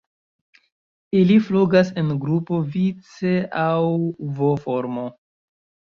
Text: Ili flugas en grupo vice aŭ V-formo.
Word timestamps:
Ili 1.19 1.35
flugas 1.49 1.91
en 2.03 2.09
grupo 2.25 2.61
vice 2.77 3.35
aŭ 3.65 3.69
V-formo. 4.41 5.05